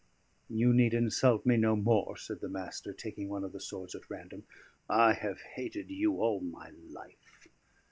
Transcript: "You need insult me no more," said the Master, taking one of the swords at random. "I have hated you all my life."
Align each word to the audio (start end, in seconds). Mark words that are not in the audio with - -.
"You 0.49 0.73
need 0.73 0.95
insult 0.95 1.45
me 1.45 1.57
no 1.57 1.75
more," 1.75 2.17
said 2.17 2.41
the 2.41 2.49
Master, 2.49 2.91
taking 2.91 3.29
one 3.29 3.43
of 3.43 3.51
the 3.51 3.59
swords 3.59 3.93
at 3.93 4.09
random. 4.09 4.45
"I 4.89 5.13
have 5.13 5.39
hated 5.41 5.91
you 5.91 6.17
all 6.21 6.39
my 6.39 6.71
life." 6.89 7.47